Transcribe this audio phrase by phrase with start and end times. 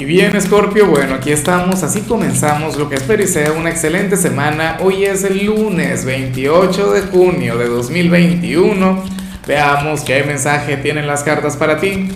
[0.00, 4.16] Y bien, Scorpio, bueno, aquí estamos, así comenzamos lo que espero y sea una excelente
[4.16, 4.76] semana.
[4.80, 9.02] Hoy es el lunes 28 de junio de 2021.
[9.44, 12.10] Veamos qué mensaje tienen las cartas para ti.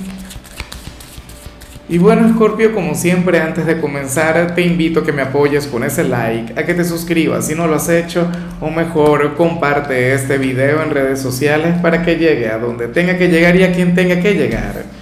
[1.89, 5.83] Y bueno, Scorpio, como siempre, antes de comenzar, te invito a que me apoyes con
[5.83, 8.29] ese like, a que te suscribas si no lo has hecho,
[8.61, 13.27] o mejor, comparte este video en redes sociales para que llegue a donde tenga que
[13.27, 15.02] llegar y a quien tenga que llegar.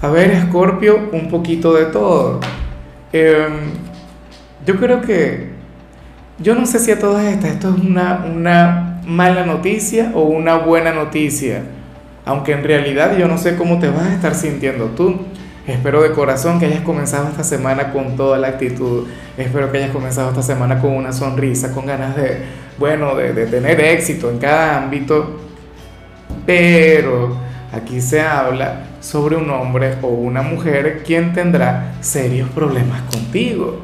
[0.00, 2.38] A ver, Escorpio, un poquito de todo.
[3.12, 3.72] Em,
[4.64, 5.48] yo creo que,
[6.38, 10.56] yo no sé si a todas estas esto es una, una mala noticia o una
[10.56, 11.62] buena noticia,
[12.24, 15.16] aunque en realidad yo no sé cómo te vas a estar sintiendo tú.
[15.66, 19.08] Espero de corazón que hayas comenzado esta semana con toda la actitud.
[19.36, 22.38] Espero que hayas comenzado esta semana con una sonrisa, con ganas de,
[22.78, 25.40] bueno, de tener éxito en cada ámbito.
[26.46, 33.82] Pero aquí se habla sobre un hombre o una mujer quien tendrá serios problemas contigo.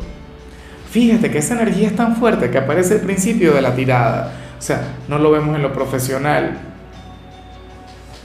[0.90, 4.32] Fíjate que esa energía es tan fuerte que aparece al principio de la tirada.
[4.56, 6.56] O sea, no lo vemos en lo profesional.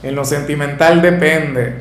[0.02, 1.74] En lo sentimental depende.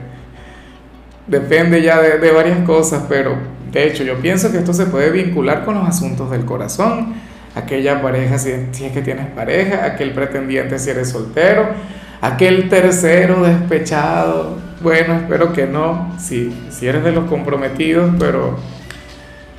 [1.27, 3.37] Depende ya de, varias cosas, pero
[3.71, 7.13] de hecho yo pienso que esto se puede vincular con los asuntos del corazón.
[7.53, 11.67] Aquella pareja si, es que tienes pareja, aquel pretendiente si eres soltero,
[12.21, 18.57] aquel tercero despechado, bueno, espero que no, si, si eres de los comprometidos, pero,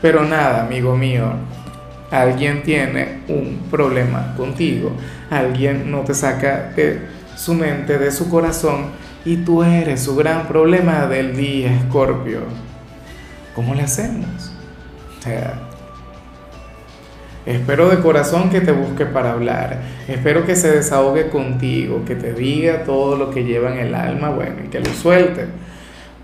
[0.01, 1.33] pero nada, amigo mío,
[2.11, 4.93] alguien tiene un problema contigo,
[5.31, 7.01] alguien no te saca de
[7.37, 8.91] su mente, de su corazón,
[9.25, 12.41] y tú eres su gran problema del día, Escorpio.
[13.55, 14.53] ¿Cómo le hacemos?
[15.19, 15.70] O sea,
[17.51, 19.79] Espero de corazón que te busque para hablar.
[20.07, 24.29] Espero que se desahogue contigo, que te diga todo lo que lleva en el alma,
[24.31, 25.47] bueno, y que lo suelte.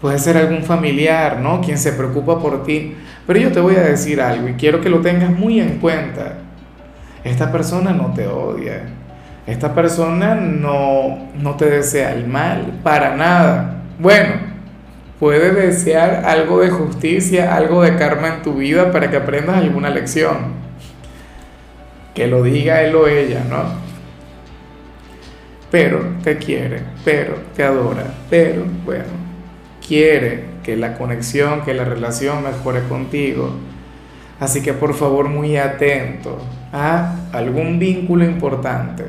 [0.00, 1.60] Puede ser algún familiar, ¿no?
[1.60, 2.94] Quien se preocupa por ti.
[3.26, 6.34] Pero yo te voy a decir algo y quiero que lo tengas muy en cuenta.
[7.24, 8.82] Esta persona no te odia.
[9.48, 13.82] Esta persona no, no te desea el mal, para nada.
[13.98, 14.34] Bueno,
[15.18, 19.90] puede desear algo de justicia, algo de karma en tu vida para que aprendas alguna
[19.90, 20.65] lección
[22.16, 23.62] que lo diga él o ella, ¿no?
[25.70, 29.04] Pero te quiere, pero te adora, pero bueno,
[29.86, 33.50] quiere que la conexión, que la relación mejore contigo.
[34.40, 36.38] Así que por favor muy atento
[36.72, 39.04] a algún vínculo importante.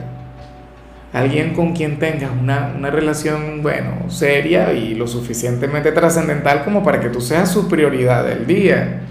[1.14, 7.00] Alguien con quien tengas una, una relación, bueno, seria y lo suficientemente trascendental como para
[7.00, 9.07] que tú seas su prioridad del día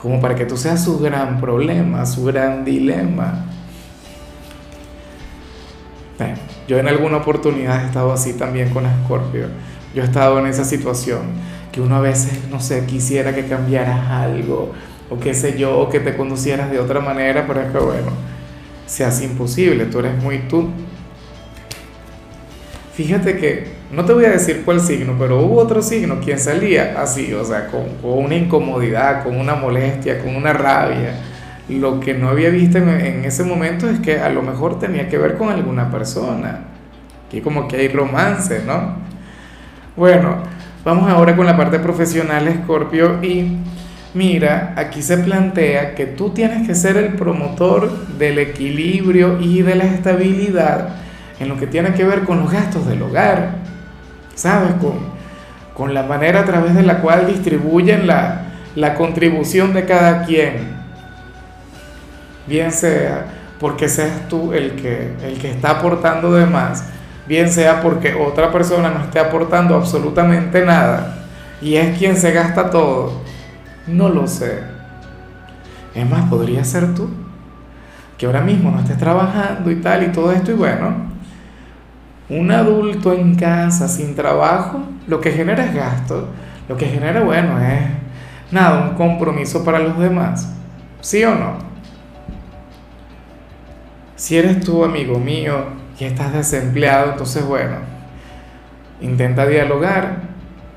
[0.00, 3.46] como para que tú seas su gran problema, su gran dilema.
[6.68, 9.48] yo en alguna oportunidad he estado así también con Scorpio.
[9.94, 11.22] Yo he estado en esa situación
[11.72, 14.72] que uno a veces, no sé, quisiera que cambiaras algo,
[15.08, 18.12] o qué sé yo, o que te conducieras de otra manera, pero es que bueno,
[18.86, 20.68] se hace imposible, tú eres muy tú.
[22.94, 26.94] Fíjate que no te voy a decir cuál signo, pero hubo otro signo quien salía
[27.00, 31.14] así, o sea, con, una incomodidad, con una molestia, con una rabia.
[31.68, 35.18] Lo que no había visto en, ese momento es que a lo mejor tenía que
[35.18, 36.60] ver con alguna persona.
[37.26, 38.94] Aquí como que hay romance, ¿no?
[39.96, 40.36] Bueno,
[40.84, 43.56] vamos ahora con la parte profesional, Scorpio, y
[44.14, 49.74] mira, aquí se plantea que tú tienes que ser el promotor del equilibrio y de
[49.74, 50.90] la estabilidad
[51.40, 53.59] en lo que tiene que ver con los gastos del hogar.
[54.40, 54.72] ¿Sabes?
[55.76, 60.76] Con, la manera a través de la cual distribuyen la, contribución de cada quien.
[62.46, 63.26] Bien sea
[63.58, 66.84] porque seas tú el que, el que está aportando de más,
[67.26, 71.18] bien sea porque otra persona no esté aportando absolutamente nada
[71.60, 73.22] y es quien se gasta todo.
[73.86, 74.60] No lo sé.
[75.94, 77.08] Es más, podría ser tú,
[78.16, 81.09] que ahora mismo no estés trabajando y tal y todo esto y bueno,
[82.30, 86.28] un adulto en casa sin trabajo, lo que genera es gasto,
[86.68, 87.80] lo que genera, bueno, es
[88.52, 90.48] nada, un compromiso para los demás.
[91.00, 91.54] ¿Sí o no?
[94.14, 95.64] Si eres tú, amigo mío,
[95.98, 97.76] y estás desempleado, entonces, bueno,
[99.00, 100.30] intenta dialogar,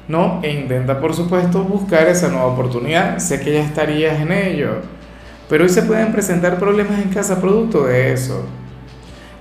[0.07, 0.39] ¿no?
[0.41, 3.19] E intenta, por supuesto, buscar esa nueva oportunidad.
[3.19, 4.77] Sé que ya estarías en ello,
[5.49, 8.43] pero hoy se pueden presentar problemas en casa producto de eso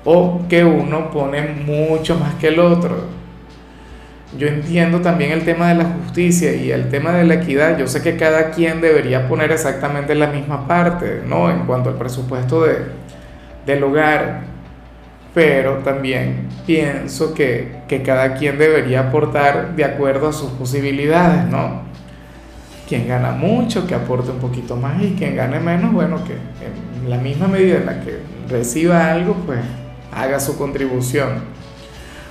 [0.04, 3.22] o que uno pone mucho más que el otro.
[4.38, 7.78] Yo entiendo también el tema de la justicia y el tema de la equidad.
[7.78, 11.50] Yo sé que cada quien debería poner exactamente la misma parte, ¿no?
[11.50, 12.78] En cuanto al presupuesto de,
[13.66, 14.40] del hogar.
[15.34, 21.93] Pero también pienso que, que cada quien debería aportar de acuerdo a sus posibilidades, ¿no?
[22.93, 27.08] quien gana mucho, que aporte un poquito más y quien gane menos, bueno, que en
[27.08, 28.19] la misma medida en la que
[28.50, 29.60] reciba algo, pues
[30.12, 31.43] haga su contribución.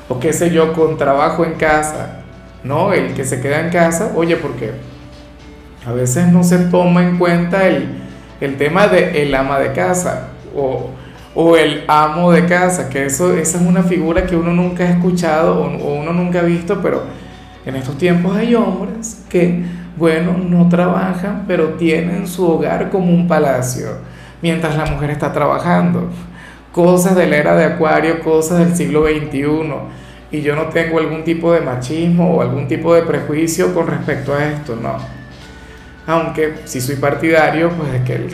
[0.08, 2.22] O qué sé yo, con trabajo en casa,
[2.64, 2.94] ¿no?
[2.94, 4.72] El que se queda en casa, oye, porque
[5.86, 7.88] a veces no se toma en cuenta el,
[8.40, 10.90] el tema de el ama de casa o,
[11.34, 14.90] o, el amo de casa, que eso, esa es una figura que uno nunca ha
[14.90, 17.04] escuchado o, o uno nunca ha visto, pero
[17.66, 19.64] en estos tiempos hay hombres que,
[19.96, 23.88] bueno, no trabajan, pero tienen su hogar como un palacio,
[24.42, 26.10] mientras la mujer está trabajando.
[26.72, 29.42] Cosas de la era de Acuario, cosas del siglo XXI.
[30.32, 34.34] Y yo no tengo algún tipo de machismo o algún tipo de prejuicio con respecto
[34.34, 34.98] a esto, no.
[36.08, 38.28] Aunque si soy partidario, pues de que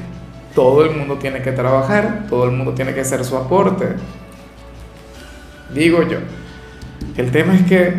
[0.54, 3.88] todo el mundo tiene que trabajar, todo el mundo tiene que hacer su aporte.
[5.74, 6.19] Digo yo.
[7.16, 7.94] El tema es que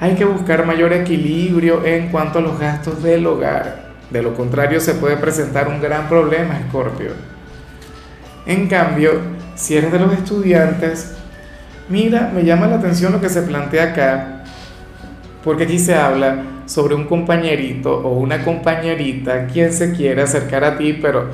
[0.00, 3.92] hay que buscar mayor equilibrio en cuanto a los gastos del hogar.
[4.10, 7.10] De lo contrario se puede presentar un gran problema, Scorpio.
[8.46, 9.12] En cambio,
[9.54, 11.14] si eres de los estudiantes,
[11.88, 14.44] mira, me llama la atención lo que se plantea acá,
[15.42, 20.76] porque aquí se habla sobre un compañerito o una compañerita quien se quiere acercar a
[20.76, 21.26] ti, pero,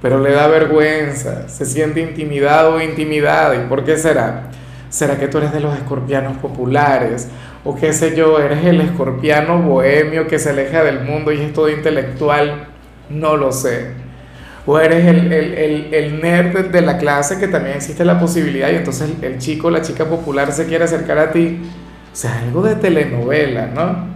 [0.00, 3.56] pero le da vergüenza, se siente intimidado o intimidada.
[3.56, 4.50] ¿Y por qué será?
[4.88, 7.28] ¿Será que tú eres de los escorpianos populares?
[7.64, 11.52] O qué sé yo, eres el escorpiano bohemio que se aleja del mundo y es
[11.52, 12.68] todo intelectual.
[13.10, 14.05] No lo sé.
[14.66, 18.74] O eres el, el, el, nerd de la clase que también existe la posibilidad y
[18.74, 21.60] entonces el, chico la chica popular se quiere acercar a ti.
[22.12, 24.08] O sea, algo de telenovela, ¿no?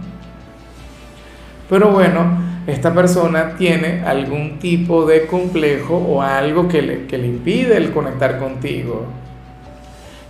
[1.69, 2.37] Pero bueno,
[2.67, 7.91] esta persona tiene algún tipo de complejo o algo que le, que le impide el
[7.91, 9.05] conectar contigo.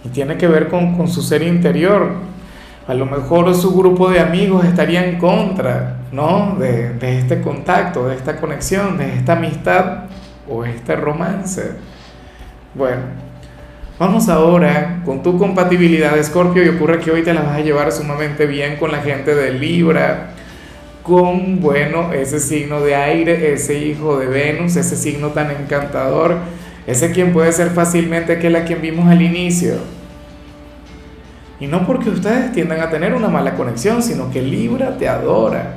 [0.06, 2.31] Y tiene que ver con, con su ser interior
[2.92, 6.58] a lo mejor su grupo de amigos estaría en contra, ¿no?
[6.60, 10.08] De, este contacto, de esta conexión, de esta amistad
[10.50, 11.72] o este romance.
[12.76, 13.04] Bueno,
[13.98, 17.94] vamos ahora con tu compatibilidad, Scorpio, y ocurre que hoy te la vas a llevar
[17.94, 20.32] sumamente bien con la gente de Libra,
[21.02, 26.40] con, bueno, ese signo de aire, ese hijo de Venus, ese signo tan encantador,
[26.86, 30.01] ese quien puede ser fácilmente aquel a quien vimos al inicio
[31.62, 35.76] y no porque ustedes tiendan a tener una mala conexión, sino que Libra te adora,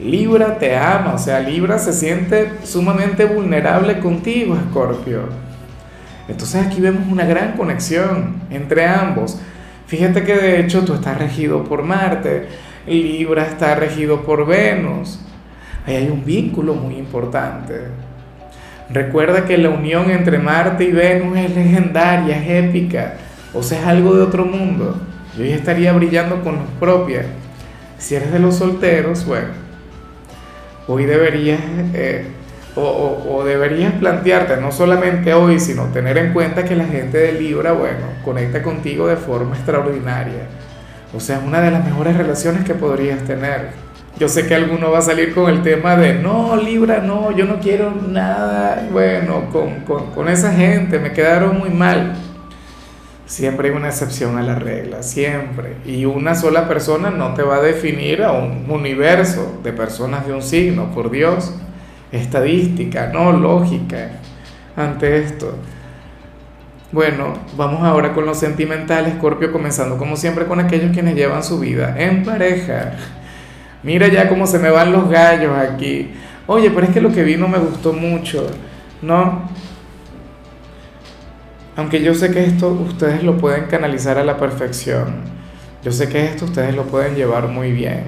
[0.00, 5.24] Libra te ama, o sea, Libra se siente sumamente vulnerable contigo, Escorpio.
[6.28, 9.38] Entonces aquí vemos una gran conexión entre ambos.
[9.86, 12.46] Fíjate que de hecho tú estás regido por Marte,
[12.86, 15.20] Libra está regido por Venus.
[15.86, 17.88] Ahí hay un vínculo muy importante.
[18.88, 23.16] Recuerda que la unión entre Marte y Venus es legendaria, es épica,
[23.52, 24.98] o sea, es algo de otro mundo
[25.44, 27.22] yo estaría brillando con luz propia.
[27.98, 29.48] Si eres de los solteros, bueno,
[30.86, 31.60] hoy deberías,
[31.94, 32.26] eh,
[32.76, 37.32] o, o, deberías plantearte, no solamente hoy, sino tener en cuenta que la gente de
[37.32, 40.46] Libra, bueno, conecta contigo de forma extraordinaria.
[41.14, 43.70] O sea, es una de las mejores relaciones que podrías tener.
[44.18, 47.44] Yo sé que alguno va a salir con el tema de, no, Libra, no, yo
[47.44, 52.14] no quiero nada, bueno, con, con, con esa gente, me quedaron muy mal.
[53.28, 55.76] Siempre hay una excepción a la regla, siempre.
[55.84, 60.32] Y una sola persona no te va a definir a un universo de personas de
[60.32, 61.54] un signo, por Dios.
[62.10, 64.12] Estadística, no lógica
[64.76, 65.54] ante esto.
[66.90, 71.60] Bueno, vamos ahora con los sentimentales, Scorpio, comenzando como siempre con aquellos quienes llevan su
[71.60, 72.94] vida en pareja.
[73.82, 76.12] Mira ya cómo se me van los gallos aquí.
[76.46, 78.46] Oye, pero es que lo que vi no me gustó mucho,
[79.02, 79.50] ¿no?
[81.78, 85.14] Aunque yo sé que esto ustedes lo pueden canalizar a la perfección.
[85.84, 88.02] Yo sé que esto ustedes lo pueden llevar muy bien.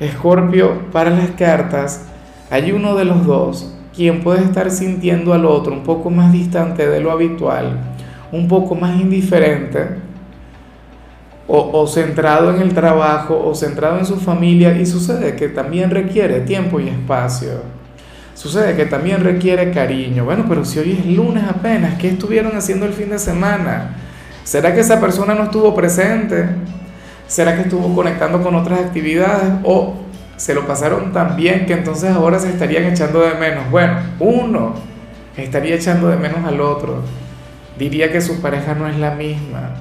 [0.00, 2.06] Escorpio, para las cartas,
[2.50, 6.88] hay uno de los dos quien puede estar sintiendo al otro un poco más distante
[6.88, 7.80] de lo habitual,
[8.32, 9.86] un poco más indiferente,
[11.46, 15.90] o, o, centrado en el trabajo, o centrado en su familia, y sucede que también
[15.90, 17.83] requiere tiempo y espacio.
[18.34, 20.24] Sucede que también requiere cariño.
[20.24, 23.96] Bueno, pero si hoy es lunes apenas, ¿qué estuvieron haciendo el fin de semana?
[24.42, 26.46] ¿Será que esa persona no estuvo presente?
[27.28, 29.52] ¿Será que estuvo conectando con otras actividades?
[29.62, 29.94] ¿O
[30.36, 33.70] se lo pasaron tan bien que entonces ahora se estarían echando de menos?
[33.70, 34.74] Bueno, uno
[35.36, 37.02] estaría echando de menos al otro.
[37.78, 39.76] Diría que su pareja no es la misma.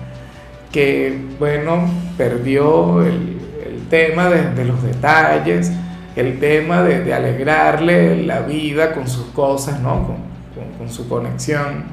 [0.72, 3.40] Que, bueno, perdió el,
[3.90, 5.72] tema de los detalles
[6.16, 10.06] el tema de, alegrarle la vida con sus cosas, ¿no?
[10.06, 10.16] Con,
[10.56, 11.86] con, con, su conexión.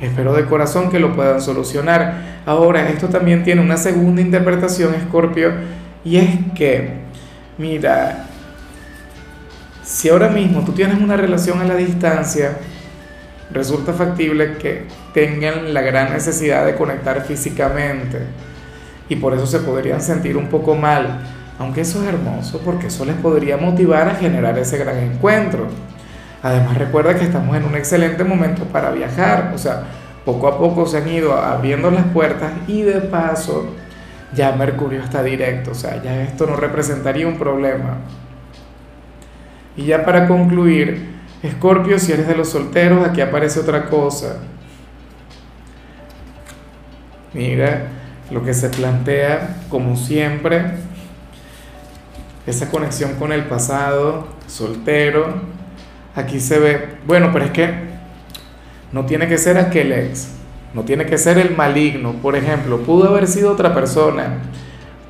[0.00, 2.40] Espero de corazón que lo puedan solucionar.
[2.46, 5.52] Ahora, esto también tiene una segunda interpretación, Escorpio,
[6.04, 7.00] y es que,
[7.60, 8.24] Mira,
[9.84, 12.56] si ahora mismo tú tienes una relación a la distancia,
[13.52, 18.20] resulta factible que tengan la gran necesidad de conectar físicamente
[19.10, 21.20] y por eso se podrían sentir un poco mal,
[21.60, 25.66] aunque eso es hermoso porque eso les podría motivar a generar ese gran encuentro.
[26.42, 29.82] Además recuerda que estamos en un excelente momento para viajar, o sea,
[30.24, 33.74] poco a poco se han ido abriendo las puertas y de paso
[34.34, 37.98] ya Mercurio está directo, o sea, ya esto no representaría un problema.
[39.76, 41.10] Y ya para concluir,
[41.42, 44.36] Escorpio, si eres de los solteros, aquí aparece otra cosa.
[47.34, 47.82] Mira,
[48.30, 50.89] lo que se plantea, como siempre,
[52.50, 55.26] esa conexión con el pasado, soltero,
[56.14, 57.70] aquí se ve, bueno, pero es que
[58.92, 60.28] no tiene que ser aquel ex,
[60.74, 64.38] no tiene que ser el maligno, por ejemplo, pudo haber sido otra persona,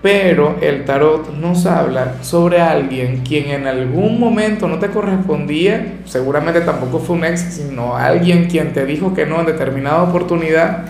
[0.03, 6.61] pero el tarot nos habla sobre alguien quien en algún momento no te correspondía, seguramente
[6.63, 10.87] tampoco fue un ex, sino alguien quien te dijo que no en determinada oportunidad,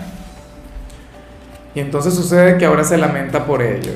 [1.73, 3.93] y entonces sucede que ahora se lamenta por ello,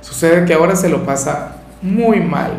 [0.00, 2.52] sucede que ahora se lo pasa muy mal,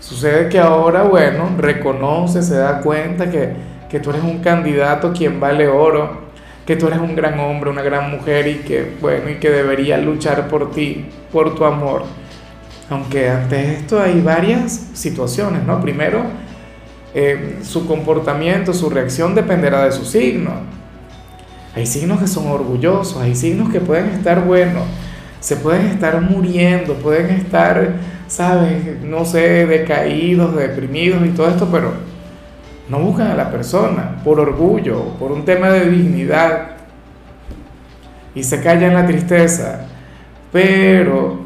[0.00, 3.52] sucede que ahora, bueno, reconoce, se da cuenta que,
[3.88, 6.22] que tú eres un candidato quien vale oro,
[6.66, 9.98] que tú eres un gran hombre, una gran mujer y que, bueno, y que debería
[9.98, 12.04] luchar por ti, por tu amor.
[12.88, 15.80] Aunque ante esto hay varias situaciones, ¿no?
[15.80, 16.24] Primero,
[17.14, 20.52] eh, su comportamiento, su reacción dependerá de su signo.
[21.74, 24.84] Hay signos que son orgullosos, hay signos que pueden estar buenos,
[25.40, 27.94] se pueden estar muriendo, pueden estar,
[28.32, 28.98] ¿sabes?
[29.02, 31.92] No sé, decaídos, deprimidos y todo esto, pero
[32.88, 36.68] no buscan a la persona por orgullo, por un tema de dignidad
[38.34, 39.86] y se callan la tristeza.
[40.50, 41.42] Pero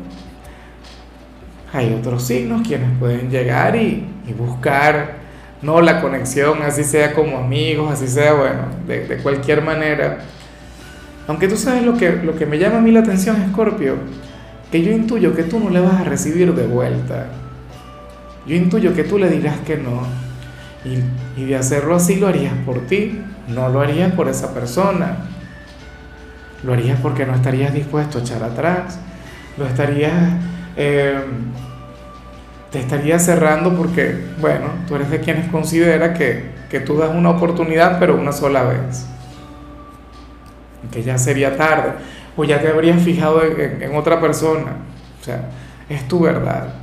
[1.72, 5.26] hay otros signos quienes pueden llegar y, buscar
[5.62, 10.18] no la conexión, así sea como amigos, así sea, bueno, de, de, cualquier manera.
[11.26, 13.96] Aunque tú sabes lo que, lo que me llama a mí la atención, Scorpio,
[14.70, 17.26] que yo intuyo que tú no le vas a recibir de vuelta.
[18.46, 20.02] Yo intuyo que tú le dirás que no
[21.36, 25.16] y, de hacerlo así lo harías por ti, no lo harías por esa persona.
[26.62, 28.98] Lo harías porque no estarías dispuesto a echar atrás.
[29.58, 30.12] Lo estarías...
[30.76, 31.20] Eh,
[32.70, 37.30] te estarías cerrando porque, bueno, tú eres de quienes considera que, que tú das una
[37.30, 39.06] oportunidad pero una sola vez.
[40.90, 41.92] Que ya sería tarde.
[42.36, 44.72] O ya te habrías fijado en, otra persona.
[45.20, 45.48] O sea,
[45.88, 46.74] es tu verdad.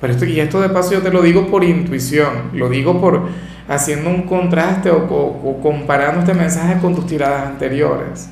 [0.00, 3.22] Pero esto, y esto de paso yo te lo digo por intuición, lo digo por
[3.68, 8.28] haciendo un contraste o, comparando este mensaje con tus tiradas anteriores.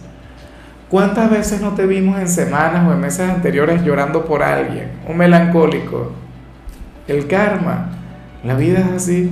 [0.89, 4.91] ¿Cuántas veces no te vimos en semanas o en meses anteriores llorando por alguien?
[5.09, 6.11] Un melancólico.
[7.07, 7.91] El karma.
[8.43, 9.31] La vida es así.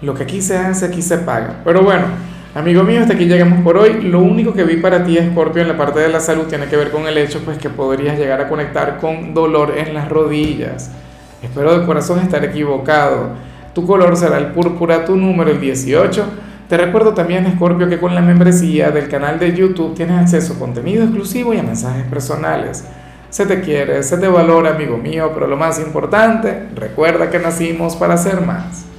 [0.00, 1.60] Lo que aquí se hace, aquí se paga.
[1.64, 2.06] Pero bueno,
[2.54, 4.02] Amigo mío, hasta aquí llegamos por hoy.
[4.02, 6.76] Lo único que vi para ti, Scorpio, en la parte de la salud tiene que
[6.76, 10.90] ver con el hecho pues, que podrías llegar a conectar con dolor en las rodillas.
[11.42, 13.30] Espero de corazón estar equivocado.
[13.74, 16.26] Tu color será el púrpura, tu número el 18.
[16.68, 20.58] Te recuerdo también, Scorpio, que con la membresía del canal de YouTube tienes acceso a
[20.58, 22.84] contenido exclusivo y a mensajes personales.
[23.30, 27.96] Se te quiere, se te valora, amigo mío, pero lo más importante, recuerda que nacimos
[27.96, 28.91] para ser más.